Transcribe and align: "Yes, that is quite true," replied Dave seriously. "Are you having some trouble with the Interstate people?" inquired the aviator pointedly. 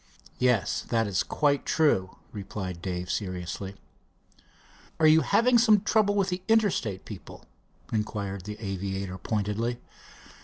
"Yes, 0.39 0.81
that 0.89 1.05
is 1.05 1.21
quite 1.21 1.63
true," 1.63 2.17
replied 2.31 2.81
Dave 2.81 3.11
seriously. 3.11 3.75
"Are 4.99 5.05
you 5.05 5.21
having 5.21 5.59
some 5.59 5.81
trouble 5.81 6.15
with 6.15 6.29
the 6.29 6.41
Interstate 6.47 7.05
people?" 7.05 7.45
inquired 7.93 8.45
the 8.45 8.57
aviator 8.59 9.19
pointedly. 9.19 9.79